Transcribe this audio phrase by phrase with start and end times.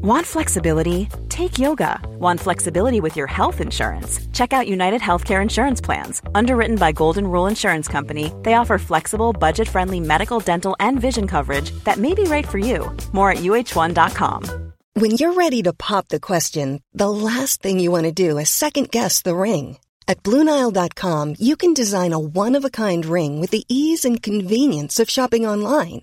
[0.00, 1.08] Want flexibility?
[1.28, 1.98] Take yoga.
[2.20, 4.20] Want flexibility with your health insurance?
[4.32, 6.22] Check out United Healthcare Insurance Plans.
[6.36, 11.26] Underwritten by Golden Rule Insurance Company, they offer flexible, budget friendly medical, dental, and vision
[11.26, 12.96] coverage that may be right for you.
[13.12, 14.72] More at uh1.com.
[14.94, 18.50] When you're ready to pop the question, the last thing you want to do is
[18.50, 19.78] second guess the ring.
[20.06, 24.22] At Bluenile.com, you can design a one of a kind ring with the ease and
[24.22, 26.02] convenience of shopping online.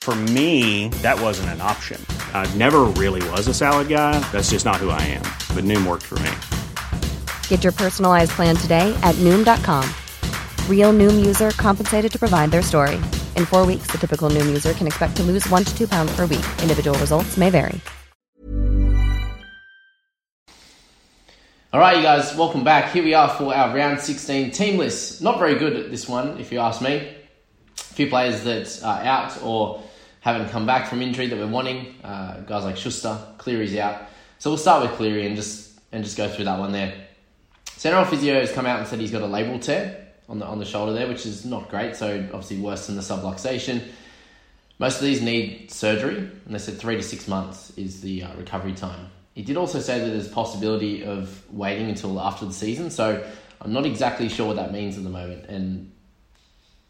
[0.00, 2.00] For me, that wasn't an option.
[2.32, 4.18] I never really was a salad guy.
[4.32, 5.22] That's just not who I am.
[5.54, 6.30] But Noom worked for me.
[7.48, 9.84] Get your personalized plan today at Noom.com.
[10.66, 12.96] Real Noom user compensated to provide their story.
[13.36, 16.10] In four weeks, the typical Noom user can expect to lose one to two pounds
[16.16, 16.46] per week.
[16.62, 17.78] Individual results may vary.
[21.70, 22.92] All right, you guys, welcome back.
[22.92, 25.20] Here we are for our round 16 team list.
[25.20, 26.96] Not very good at this one, if you ask me.
[26.96, 29.82] A few players that are out or
[30.32, 31.94] haven't come back from injury that we're wanting.
[32.02, 34.02] Uh, guys like Schuster, Cleary's out.
[34.38, 36.94] So we'll start with Cleary and just and just go through that one there.
[37.76, 40.58] Central physio has come out and said he's got a labral tear on the on
[40.58, 41.96] the shoulder there, which is not great.
[41.96, 43.82] So obviously worse than the subluxation.
[44.78, 48.34] Most of these need surgery, and they said three to six months is the uh,
[48.36, 49.10] recovery time.
[49.34, 53.24] He did also say that there's possibility of waiting until after the season, so
[53.60, 55.46] I'm not exactly sure what that means at the moment.
[55.46, 55.92] And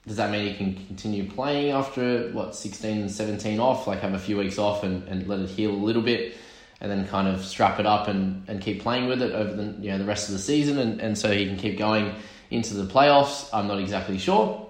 [0.08, 4.14] does that mean he can continue playing after what 16 and 17 off, like have
[4.14, 6.34] a few weeks off and, and let it heal a little bit,
[6.80, 9.82] and then kind of strap it up and, and keep playing with it over the
[9.82, 12.14] you know the rest of the season, and, and so he can keep going
[12.50, 13.48] into the playoffs?
[13.52, 14.68] I'm not exactly sure,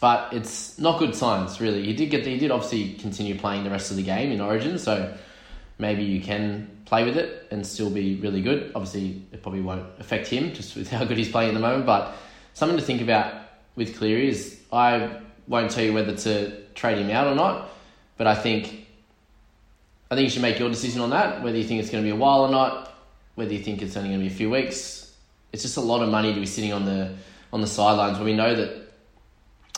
[0.00, 1.84] but it's not good signs really.
[1.84, 4.40] He did get the, he did obviously continue playing the rest of the game in
[4.40, 5.16] Origin, so
[5.78, 8.70] maybe you can play with it and still be really good.
[8.74, 11.86] Obviously, it probably won't affect him just with how good he's playing at the moment,
[11.86, 12.14] but
[12.52, 13.48] something to think about
[13.78, 17.70] with Cleary is I won't tell you whether to trade him out or not,
[18.16, 18.86] but I think
[20.10, 22.06] I think you should make your decision on that, whether you think it's going to
[22.06, 22.94] be a while or not,
[23.34, 25.14] whether you think it's only going to be a few weeks.
[25.52, 27.14] It's just a lot of money to be sitting on the
[27.52, 28.92] on the sidelines when we know that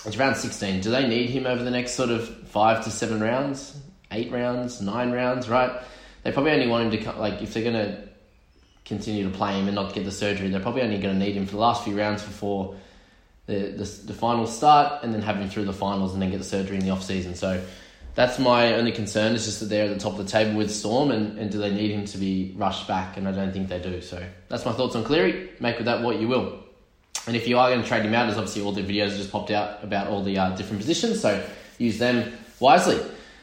[0.04, 0.80] it's round 16.
[0.80, 3.76] Do they need him over the next sort of five to seven rounds,
[4.10, 5.82] eight rounds, nine rounds, right?
[6.22, 8.08] they probably only want him to come, like if they're going to
[8.84, 11.36] continue to play him and not get the surgery, they're probably only going to need
[11.36, 12.74] him for the last few rounds before
[13.50, 16.38] the, the the finals start, and then have him through the finals and then get
[16.38, 17.34] the surgery in the off season.
[17.34, 17.62] So
[18.14, 19.34] that's my only concern.
[19.34, 21.58] Is just that they're at the top of the table with Storm, and, and do
[21.58, 23.16] they need him to be rushed back?
[23.16, 24.00] And I don't think they do.
[24.00, 25.50] So that's my thoughts on Cleary.
[25.60, 26.58] Make with that what you will.
[27.26, 29.30] And if you are going to trade him out, there's obviously all the videos just
[29.30, 31.20] popped out about all the uh, different positions.
[31.20, 31.44] So
[31.78, 32.98] use them wisely.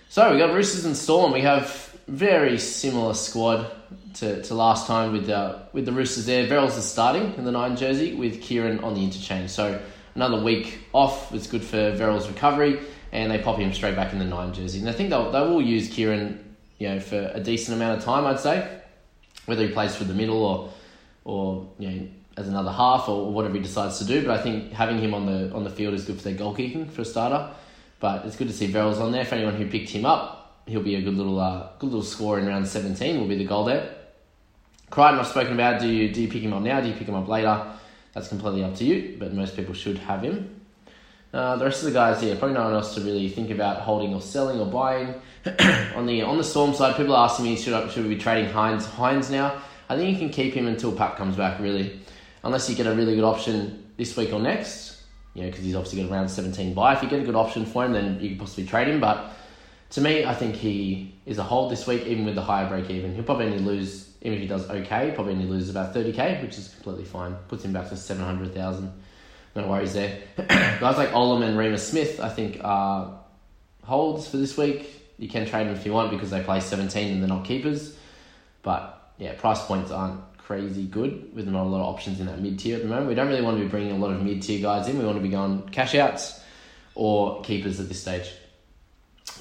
[0.10, 1.32] So we got Roosters and Storm.
[1.32, 3.70] We have very similar squad
[4.16, 6.48] to, to last time with uh, with the Roosters there.
[6.48, 9.50] Verrills is starting in the nine jersey with Kieran on the interchange.
[9.50, 9.80] So
[10.18, 14.20] another week off was good for Verrills' recovery, and they pop him straight back in
[14.20, 14.80] the nine jersey.
[14.80, 18.04] And I think they'll, they will use Kieran, you know, for a decent amount of
[18.04, 18.26] time.
[18.26, 18.82] I'd say,
[19.46, 20.74] whether he plays for the middle or
[21.24, 24.26] or you know as another half or whatever he decides to do.
[24.26, 26.54] But I think having him on the on the field is good for their goal
[26.54, 27.54] kicking for a starter.
[28.00, 29.26] But it's good to see Verrills on there.
[29.26, 32.40] For anyone who picked him up, he'll be a good little uh, good little score
[32.40, 33.94] in round 17 will be the goal there.
[34.90, 35.80] Crichton I've spoken about.
[35.80, 36.82] Do you do you pick him up now?
[36.82, 37.74] Do you pick him up later?
[38.14, 40.62] That's completely up to you, but most people should have him.
[41.34, 43.82] Uh, the rest of the guys here, probably no one else to really think about
[43.82, 45.14] holding or selling or buying.
[45.96, 48.22] on the on the Storm side, people are asking me should I, should we be
[48.22, 49.62] trading Hynes Hynes now?
[49.90, 52.00] I think you can keep him until Pat comes back, really,
[52.44, 55.02] unless you get a really good option this week or next.
[55.34, 56.96] You know, because he's obviously got around 17 buy.
[56.96, 59.00] If you get a good option for him, then you can possibly trade him.
[59.00, 59.32] But
[59.92, 62.90] to me, I think he is a hold this week, even with the higher break
[62.90, 63.14] even.
[63.14, 66.58] He'll probably only lose, even if he does okay, probably only loses about 30k, which
[66.58, 67.36] is completely fine.
[67.48, 68.92] Puts him back to 700,000.
[69.56, 70.20] No worries there.
[70.38, 73.20] Guys like Olam and Reimis Smith, I think, are
[73.84, 74.90] holds for this week.
[75.18, 77.98] You can trade them if you want because they play 17 and they're not keepers.
[78.62, 82.40] But yeah, price points aren't crazy good with not a lot of options in that
[82.40, 83.08] mid tier at the moment.
[83.08, 85.00] We don't really want to be bringing a lot of mid tier guys in.
[85.00, 86.40] We want to be going cash outs
[86.94, 88.32] or keepers at this stage.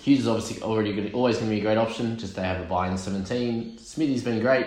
[0.03, 2.17] Hughes is obviously already good, always going to be a great option.
[2.17, 3.79] Just they have a buy in 17.
[3.79, 4.67] Smithy's been great.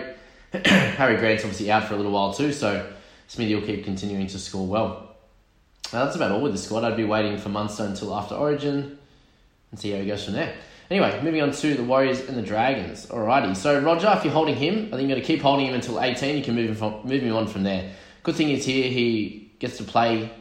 [0.66, 2.92] Harry Grant's obviously out for a little while too, so
[3.28, 5.16] Smithy will keep continuing to score well.
[5.92, 6.84] Now, that's about all with the squad.
[6.84, 8.98] I'd be waiting for Munster until after Origin
[9.70, 10.54] and see how he goes from there.
[10.90, 13.06] Anyway, moving on to the Warriors and the Dragons.
[13.06, 15.74] Alrighty, so Roger, if you're holding him, I think you're going to keep holding him
[15.74, 16.36] until 18.
[16.36, 17.92] You can move him, from, move him on from there.
[18.24, 20.32] Good thing is here, he gets to play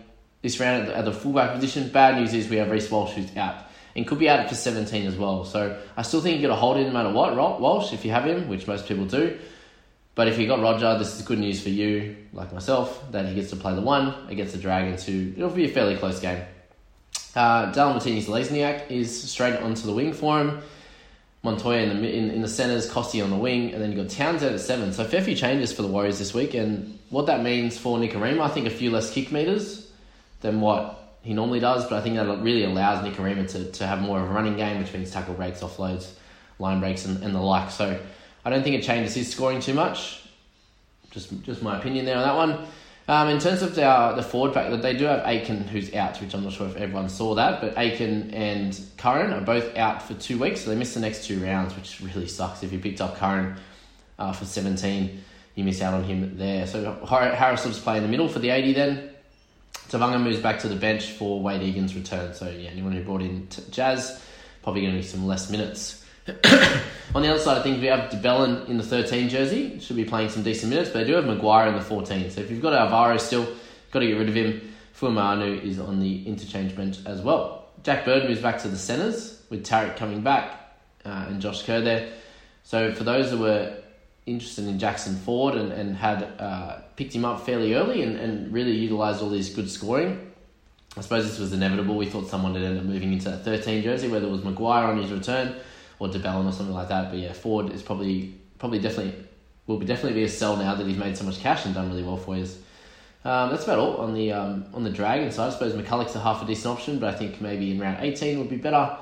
[0.41, 1.89] this round at the, at the fullback position.
[1.89, 3.68] Bad news is we have Reece Walsh who's out
[3.99, 5.43] and could be added for 17 as well.
[5.43, 8.11] So I still think you've got to hold him no matter what, Walsh, if you
[8.11, 9.37] have him, which most people do.
[10.15, 13.35] But if you got Roger, this is good news for you, like myself, that he
[13.35, 16.41] gets to play the one against the Dragons, who it'll be a fairly close game.
[17.35, 20.61] Uh, Dallin Watene-Zelezniak is straight onto the wing for him.
[21.43, 24.13] Montoya in the in, in the centres, Costi on the wing, and then you've got
[24.13, 24.91] Townsend at seven.
[24.93, 28.41] So fair few changes for the Warriors this week, and what that means for Nikorima,
[28.41, 29.89] I think a few less kick meters
[30.41, 34.01] than what he normally does, but I think that really allows Nikorima to, to have
[34.01, 36.11] more of a running game, which means tackle breaks, offloads,
[36.59, 37.71] line breaks, and, and the like.
[37.71, 37.99] So
[38.45, 40.23] I don't think it changes his scoring too much.
[41.11, 42.67] Just just my opinion there on that one.
[43.09, 46.21] Um, in terms of the, the forward pack, that they do have Aiken who's out,
[46.21, 50.03] which I'm not sure if everyone saw that, but Aiken and Curran are both out
[50.03, 52.61] for two weeks, so they missed the next two rounds, which really sucks.
[52.61, 53.55] If you picked up Curran
[54.19, 55.23] uh, for 17,
[55.55, 56.67] you miss out on him there.
[56.67, 59.08] So Harris will play in the middle for the 80 then.
[59.89, 62.33] Tevaga moves back to the bench for Wade Egan's return.
[62.33, 64.21] So yeah, anyone who brought in Jazz,
[64.61, 66.05] probably going to be some less minutes.
[67.15, 69.79] On the other side of things, we have de in the 13 jersey.
[69.79, 72.29] Should be playing some decent minutes, but I do have Maguire in the 14.
[72.29, 73.47] So if you've got Alvaro still,
[73.91, 74.73] got to get rid of him.
[74.95, 77.69] Fuamanu is on the interchange bench as well.
[77.83, 80.75] Jack Bird moves back to the centres with Tariq coming back
[81.05, 82.11] uh, and Josh Kerr there.
[82.63, 83.77] So for those that were
[84.29, 88.53] interested in Jackson Ford and, and had uh, picked him up fairly early and, and
[88.53, 90.31] really utilised all his good scoring,
[90.97, 91.95] I suppose this was inevitable.
[91.95, 94.87] We thought someone would end up moving into that 13 jersey, whether it was Maguire
[94.87, 95.55] on his return
[95.99, 97.09] or de Belin or something like that.
[97.09, 99.13] But yeah, Ford is probably probably definitely
[99.67, 101.89] will be definitely be a sell now that he's made so much cash and done
[101.89, 102.57] really well for us.
[103.23, 105.47] Um, that's about all on the um, on the Dragon side.
[105.47, 108.39] I suppose McCullough's a half a decent option, but I think maybe in round eighteen
[108.39, 108.97] would be better.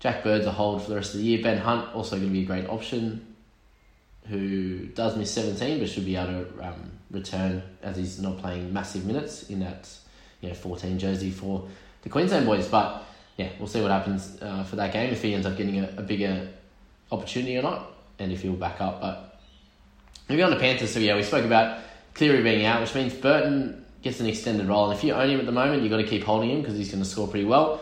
[0.00, 1.42] Jack Bird's a hold for the rest of the year.
[1.42, 3.34] Ben Hunt also going to be a great option,
[4.30, 8.72] who does miss seventeen, but should be able to um, return as he's not playing
[8.72, 9.88] massive minutes in that
[10.40, 11.66] you know fourteen jersey for
[12.02, 12.68] the Queensland boys.
[12.68, 13.02] But
[13.36, 15.94] yeah, we'll see what happens uh, for that game if he ends up getting a,
[15.96, 16.48] a, bigger
[17.10, 19.00] opportunity or not, and if he'll back up.
[19.00, 19.40] But
[20.28, 21.80] moving on to Panthers, so yeah, we spoke about
[22.14, 24.90] Cleary being out, which means Burton gets an extended role.
[24.90, 26.76] And if you own him at the moment, you've got to keep holding him because
[26.76, 27.80] he's going to score pretty well,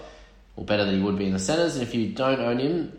[0.57, 1.75] or better than he would be in the centres.
[1.77, 2.98] And if you don't own him,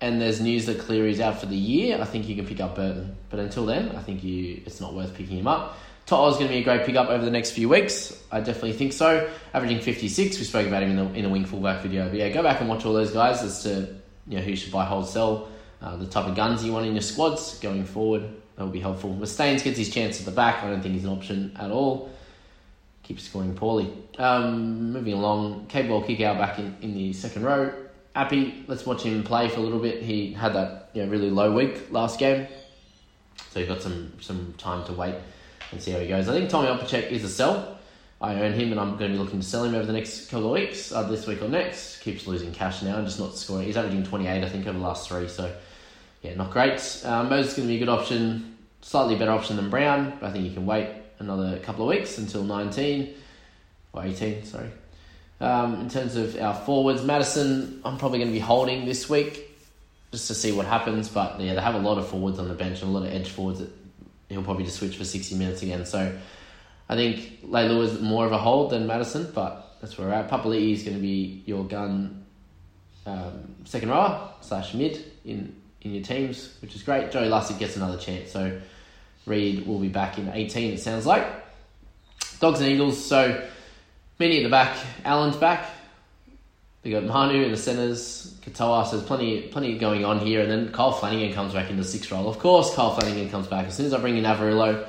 [0.00, 2.76] and there's news that Cleary's out for the year, I think you can pick up
[2.76, 3.16] Burton.
[3.28, 5.76] But until then, I think you it's not worth picking him up.
[6.06, 8.20] To'o is going to be a great pickup over the next few weeks.
[8.32, 9.30] I definitely think so.
[9.54, 12.08] Averaging 56, we spoke about him in the, in the wing fullback video.
[12.08, 13.94] But yeah, go back and watch all those guys as to
[14.26, 15.48] you know, who should buy, hold, sell,
[15.82, 18.22] uh, the type of guns you want in your squads going forward.
[18.56, 19.14] That will be helpful.
[19.14, 20.64] Mustaines gets his chance at the back.
[20.64, 22.10] I don't think he's an option at all.
[23.04, 23.92] Keeps scoring poorly.
[24.18, 27.72] Um, moving along, capable kick out back in, in the second row.
[28.14, 30.02] Appy, let's watch him play for a little bit.
[30.02, 32.48] He had that you know, really low week last game,
[33.50, 35.14] so he's got some some time to wait
[35.70, 36.28] and see how he goes.
[36.28, 37.78] I think Tommy Opacic is a sell.
[38.20, 40.28] I own him, and I'm going to be looking to sell him over the next
[40.28, 42.00] couple of weeks, uh, this week or next.
[42.00, 43.64] Keeps losing cash now and just not scoring.
[43.64, 45.26] He's averaging 28, I think, over the last three.
[45.26, 45.54] So,
[46.20, 47.02] yeah, not great.
[47.06, 50.28] Um, Moses is going to be a good option, slightly better option than Brown, but
[50.28, 53.14] I think you can wait another couple of weeks until 19
[53.94, 54.44] or 18.
[54.44, 54.70] Sorry.
[55.40, 59.50] Um, in terms of our forwards, Madison, I'm probably going to be holding this week
[60.12, 61.08] just to see what happens.
[61.08, 63.12] But yeah, they have a lot of forwards on the bench and a lot of
[63.12, 63.70] edge forwards that
[64.28, 65.86] he'll probably just switch for 60 minutes again.
[65.86, 66.16] So
[66.88, 70.30] I think Leilua is more of a hold than Madison, but that's where we're at.
[70.30, 72.26] Papali'i is going to be your gun
[73.06, 77.10] um, second rower slash mid in, in your teams, which is great.
[77.10, 78.30] Joey Lussick gets another chance.
[78.30, 78.60] So
[79.26, 81.26] Reed will be back in 18, it sounds like.
[82.40, 83.46] Dogs and Eagles, so
[84.20, 84.76] many at the back.
[85.04, 85.66] Allen's back.
[86.82, 90.42] They got Manu in the centres, Katoa, so there's plenty plenty going on here.
[90.42, 92.28] And then Kyle Flanagan comes back in the sixth role.
[92.28, 93.66] Of course, Kyle Flanagan comes back.
[93.66, 94.86] As soon as I bring in Averillo,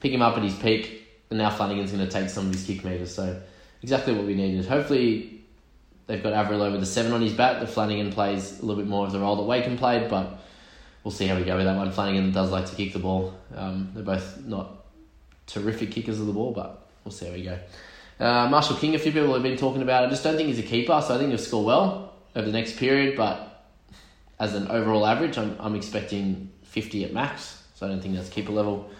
[0.00, 2.64] pick him up at his peak, and now Flanagan's going to take some of his
[2.64, 3.14] kick meters.
[3.14, 3.40] So
[3.82, 4.66] exactly what we needed.
[4.66, 5.40] Hopefully,
[6.06, 7.60] they've got Averillo with the seven on his bat.
[7.60, 10.38] The Flanagan plays a little bit more of the role that Waken played, but
[11.02, 11.90] we'll see how we go with that one.
[11.92, 13.34] Flanagan does like to kick the ball.
[13.54, 14.84] Um, they're both not
[15.46, 17.58] terrific kickers of the ball, but we'll see how we go.
[18.18, 20.04] Uh, Marshall King, a few people have been talking about.
[20.04, 22.52] I just don't think he's a keeper, so I think he'll score well over the
[22.52, 23.16] next period.
[23.16, 23.66] But
[24.38, 28.28] as an overall average, I'm, I'm expecting 50 at max, so I don't think that's
[28.28, 28.90] keeper level.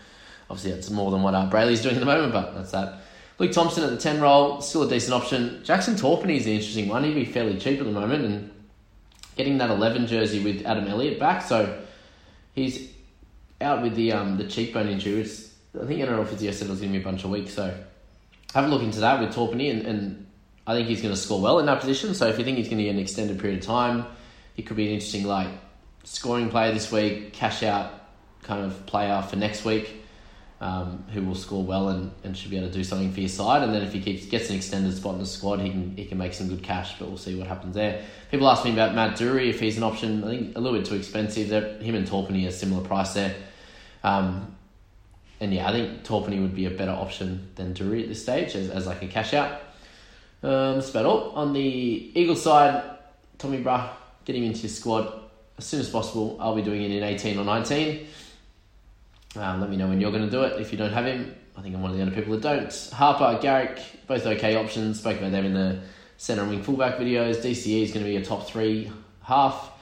[0.51, 3.01] Obviously, that's more than what uh, Brailey's doing at the moment, but that's that.
[3.39, 5.61] Luke Thompson at the 10 role, still a decent option.
[5.65, 7.05] Jackson Topine is an interesting one.
[7.05, 8.51] He'd be fairly cheap at the moment, and
[9.37, 11.83] getting that 11 jersey with Adam Elliott back, so
[12.55, 12.91] he's
[13.61, 15.21] out with the um, the cheekbone injury.
[15.23, 17.75] I think NRL Physio said it was going to be a bunch of weeks, so
[18.55, 20.27] have a look into that with Topine, and, and
[20.67, 22.15] I think he's going to score well in that position.
[22.15, 24.07] So if you think he's going to get an extended period of time,
[24.55, 25.49] he could be an interesting like
[26.05, 27.93] scoring player this week, cash out
[28.43, 30.03] kind of player for next week.
[30.59, 33.29] Um, who will score well and, and should be able to do something for your
[33.29, 33.63] side.
[33.63, 36.07] And then if he keeps gets an extended spot in the squad, he can he
[36.07, 36.99] can make some good cash.
[36.99, 38.03] But we'll see what happens there.
[38.31, 40.25] People ask me about Matt Doorey if he's an option.
[40.25, 41.51] I think a little bit too expensive.
[41.51, 43.35] They're, him and Topine are similar price there.
[44.03, 44.56] Um,
[45.41, 48.55] and yeah, I think Topine would be a better option than Doorey at this stage
[48.55, 49.61] as, as like a cash out.
[50.43, 51.31] Um, that's about all.
[51.31, 52.83] On the Eagle side,
[53.39, 53.91] Tommy Brah,
[54.25, 55.13] get him into your squad
[55.59, 56.37] as soon as possible.
[56.41, 58.07] I'll be doing it in 18 or 19.
[59.37, 61.35] Um, let me know when you're going to do it if you don't have him.
[61.57, 62.91] I think I'm one of the other people that don't.
[62.93, 65.01] Harper, Garrick, both okay options.
[65.01, 65.81] Spoke about them in the
[66.17, 67.37] centre and wing fullback videos.
[67.37, 68.91] DCE is going to be a top three
[69.23, 69.73] half.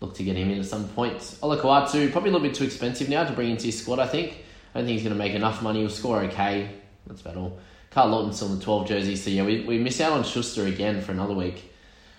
[0.00, 1.18] Look to get him in at some point.
[1.18, 4.44] Olakau'atu, probably a little bit too expensive now to bring into his squad, I think.
[4.74, 5.80] I don't think he's going to make enough money.
[5.80, 6.70] He'll score okay.
[7.06, 7.58] That's about all.
[7.90, 10.66] Karl Lawton's still in the 12 jersey, so yeah, we, we miss out on Schuster
[10.66, 11.72] again for another week.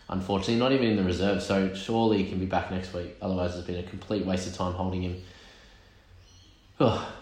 [0.10, 3.16] Unfortunately, not even in the reserve, so surely he can be back next week.
[3.22, 5.24] Otherwise, it's been a complete waste of time holding him.
[6.82, 7.14] Oh,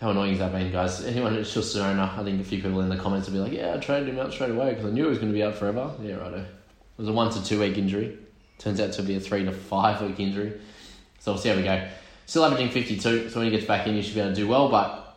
[0.00, 1.04] how annoying has that been, guys?
[1.04, 3.52] Anyone at Schuster owner, I think a few people in the comments will be like,
[3.52, 5.42] yeah, I traded him out straight away because I knew he was going to be
[5.42, 5.92] out forever.
[6.00, 6.38] Yeah, righto.
[6.38, 6.46] It
[6.96, 8.16] was a one to two week injury.
[8.56, 10.58] Turns out to be a three to five week injury.
[11.18, 11.86] So we'll see how we go.
[12.28, 14.46] Still averaging 52, so when he gets back in, you should be able to do
[14.46, 15.16] well, but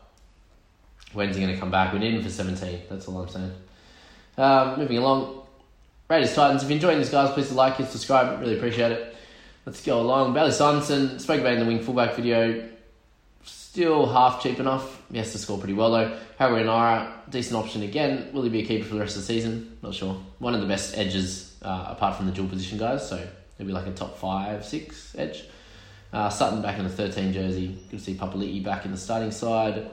[1.12, 1.92] when's he going to come back?
[1.92, 2.84] We need him for 17.
[2.90, 3.52] That's all I'm saying.
[4.38, 5.42] Um, moving along.
[6.10, 6.64] Raiders Titans.
[6.64, 8.40] If you're enjoying this, guys, please like and subscribe.
[8.40, 9.14] Really appreciate it.
[9.66, 10.34] Let's go along.
[10.34, 12.70] Bailey Simonsson spoke about in the wing fullback video.
[13.44, 15.02] Still half cheap enough.
[15.12, 16.18] He has to score pretty well though.
[16.40, 18.30] Harry Nara, decent option again.
[18.32, 19.78] Will he be a keeper for the rest of the season?
[19.84, 20.14] Not sure.
[20.40, 23.22] One of the best edges uh, apart from the dual position guys, so
[23.58, 25.44] he'll be like a top five, six edge.
[26.14, 27.80] Uh, Sutton back in the 13 jersey.
[27.90, 29.90] Good to see Papali'i back in the starting side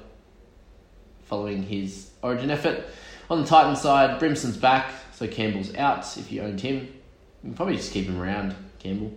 [1.29, 2.85] following his origin effort.
[3.31, 6.89] On the Titan side, Brimson's back, so Campbell's out if you owned him.
[7.45, 9.13] You probably just keep him around, Campbell.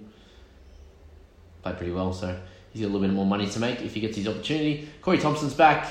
[1.63, 2.38] Played pretty well, so
[2.72, 4.89] he's got a little bit more money to make if he gets his opportunity.
[5.01, 5.88] Corey Thompson's back,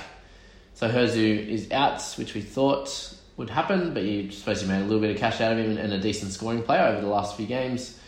[0.75, 4.85] so Herzu is out, which we thought would happen, but you suppose you made a
[4.85, 7.37] little bit of cash out of him and a decent scoring player over the last
[7.37, 7.99] few games.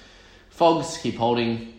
[0.50, 1.71] Fogs, keep holding.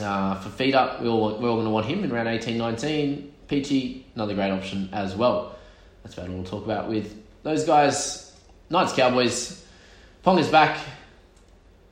[0.00, 2.58] Uh, for feed up, we're all, we're all going to want him in round 18
[2.58, 3.32] 19.
[3.48, 5.56] Peachy, another great option as well.
[6.02, 8.34] That's about all we'll talk about with those guys.
[8.70, 9.64] Knights Cowboys.
[10.24, 10.78] Ponga's back.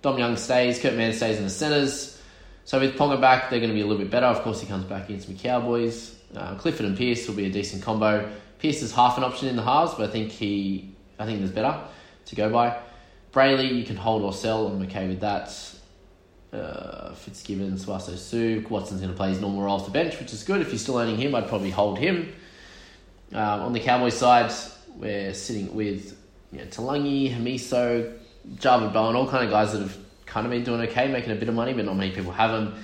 [0.02, 0.80] Dom Young stays.
[0.80, 2.20] Kurt Mann stays in the centres.
[2.64, 4.26] So with Ponga back, they're going to be a little bit better.
[4.26, 6.16] Of course, he comes back against the Cowboys.
[6.34, 8.30] Uh, Clifford and Pearce will be a decent combo.
[8.58, 11.52] Pearce is half an option in the halves, but I think he, I think there's
[11.52, 11.78] better
[12.26, 12.78] to go by.
[13.32, 14.66] Brailey, you can hold or sell.
[14.66, 15.48] I'm okay with that.
[16.54, 20.32] Uh, Fitzgibbon, Swasso Suk, Watson's going to play his normal role off the bench, which
[20.32, 20.60] is good.
[20.60, 22.32] If you're still owning him, I'd probably hold him.
[23.32, 24.52] Um, on the Cowboys side,
[24.94, 26.16] we're sitting with
[26.52, 28.16] you know, Talangi, Hamiso,
[28.60, 29.96] Java Bowen, all kind of guys that have
[30.26, 32.52] kind of been doing okay, making a bit of money, but not many people have
[32.52, 32.74] them.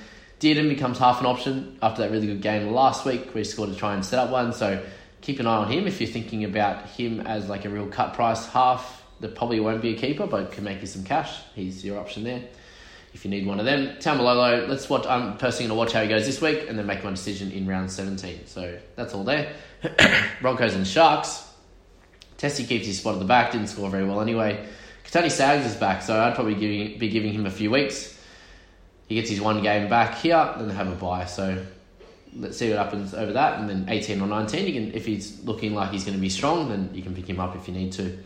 [0.41, 3.69] Dearden becomes half an option after that really good game last week where he scored
[3.71, 4.53] to try and set up one.
[4.53, 4.85] So
[5.21, 8.15] keep an eye on him if you're thinking about him as like a real cut
[8.15, 11.39] price half that probably won't be a keeper but can make you some cash.
[11.55, 12.43] He's your option there
[13.13, 13.97] if you need one of them.
[13.99, 15.07] Taumalolo, let's watch.
[15.07, 17.51] I'm personally going to watch how he goes this week and then make my decision
[17.51, 18.47] in round 17.
[18.47, 19.53] So that's all there.
[20.41, 21.47] Broncos and Sharks.
[22.37, 24.67] Tessie keeps his spot at the back, didn't score very well anyway.
[25.05, 28.19] Kotoni Staggs is back, so I'd probably be giving him a few weeks.
[29.09, 31.27] He gets his one game back here, then have a buy.
[31.27, 31.63] So
[32.37, 33.59] let's see what happens over that.
[33.59, 36.29] And then 18 or 19, you can, if he's looking like he's going to be
[36.29, 38.17] strong, then you can pick him up if you need to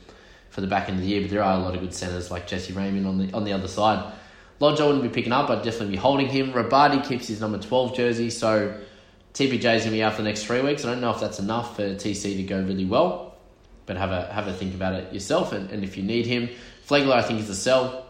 [0.50, 1.23] for the back end of the year.
[1.23, 3.53] But there are a lot of good centres like Jesse Ramien on the on the
[3.53, 4.12] other side.
[4.61, 6.52] I wouldn't be picking up, I'd definitely be holding him.
[6.52, 8.78] Rabadi keeps his number 12 jersey, so
[9.34, 10.84] TPJ's going to be out for the next three weeks.
[10.84, 13.34] I don't know if that's enough for TC to go really well,
[13.87, 15.52] but have a have a think about it yourself.
[15.52, 16.49] And, and if you need him,
[16.88, 18.06] Flegler I think is a sell.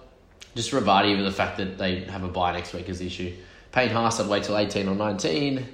[0.54, 3.34] Just Rabadi with the fact that they have a buy next week is the issue.
[3.72, 5.66] Payne Haas, I'd wait till 18 or 19.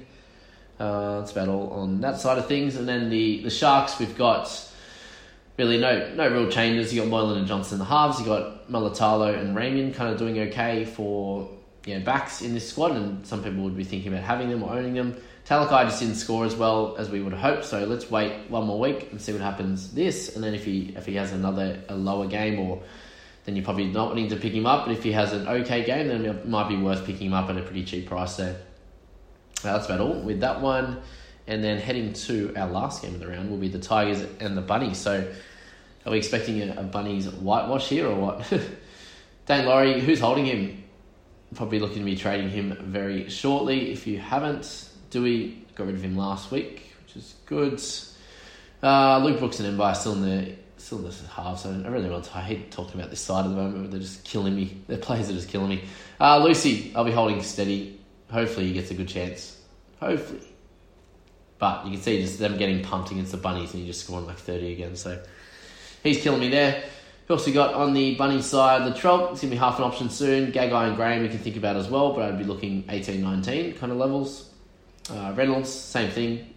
[0.79, 2.77] Uh, that's about all on that side of things.
[2.77, 4.49] And then the, the Sharks, we've got
[5.59, 6.93] really no no real changes.
[6.93, 8.19] You got Moylan and Johnson in the halves.
[8.21, 11.49] You got Mulitalo and Ramien kind of doing okay for
[11.87, 14.63] you know, backs in this squad, and some people would be thinking about having them
[14.63, 15.17] or owning them.
[15.47, 18.79] Talakai just didn't score as well as we would hope, so let's wait one more
[18.79, 20.35] week and see what happens this.
[20.35, 22.83] And then if he if he has another a lower game, or
[23.45, 24.87] then you're probably not wanting to pick him up.
[24.87, 27.49] But if he has an okay game, then it might be worth picking him up
[27.49, 28.57] at a pretty cheap price there.
[29.65, 31.01] Uh, that's about all with that one.
[31.51, 34.57] And then heading to our last game of the round will be the Tigers and
[34.57, 34.99] the Bunnies.
[34.99, 35.29] So
[36.07, 38.53] are we expecting a, a Bunnies whitewash here or what?
[39.47, 40.85] Dan Laurie, who's holding him?
[41.57, 43.91] Probably looking to be trading him very shortly.
[43.91, 47.83] If you haven't, Dewey got rid of him last week, which is good.
[48.81, 52.27] Uh, Luke Brooks and Mbye still in the still this half, so I really want
[52.27, 52.39] to.
[52.39, 54.77] I hate talking about this side at the moment, but they're just killing me.
[54.87, 55.83] Their players are just killing me.
[56.21, 57.99] Uh, Lucy, I'll be holding steady.
[58.31, 59.61] Hopefully, he gets a good chance.
[59.99, 60.50] Hopefully.
[61.61, 64.27] But you can see just them getting pumped against the Bunnies and he just scoring
[64.27, 64.97] like 30 again.
[64.97, 65.23] So
[66.03, 66.83] he's killing me there.
[67.29, 69.33] We also got on the Bunny side the Trelp.
[69.33, 70.51] It's going to be half an option soon.
[70.51, 73.75] Gagai and Graham we can think about as well, but I'd be looking 18 19
[73.75, 74.51] kind of levels.
[75.09, 76.55] Uh, Reynolds, same thing.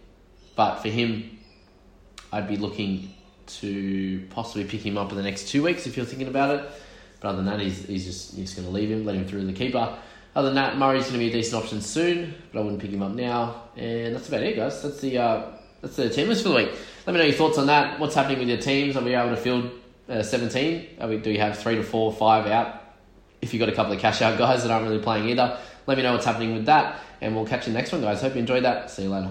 [0.56, 1.38] But for him,
[2.32, 3.14] I'd be looking
[3.46, 6.70] to possibly pick him up in the next two weeks if you're thinking about it.
[7.20, 9.26] But other than that, he's, he's just, he's just going to leave him, let him
[9.26, 9.96] through the keeper.
[10.36, 12.90] Other than that, Murray's going to be a decent option soon, but I wouldn't pick
[12.90, 13.62] him up now.
[13.76, 14.82] And that's about it, guys.
[14.82, 15.50] That's the uh,
[15.80, 16.70] that's the team list for the week.
[17.06, 18.00] Let me know your thoughts on that.
[18.00, 18.96] What's happening with your teams?
[18.96, 19.70] Are we able to field
[20.08, 20.96] uh, 17?
[21.00, 22.80] Are we, do you have three to four, five out?
[23.42, 25.98] If you've got a couple of cash out guys that aren't really playing either, let
[25.98, 27.00] me know what's happening with that.
[27.20, 28.22] And we'll catch you next one, guys.
[28.22, 28.90] Hope you enjoyed that.
[28.90, 29.30] See you later.